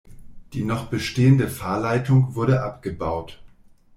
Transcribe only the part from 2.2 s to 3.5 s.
wurde abgebaut.